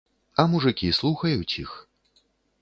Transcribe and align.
А 0.43 0.45
мужыкі 0.53 0.89
слухаюць 0.99 1.57
іх. 1.65 1.75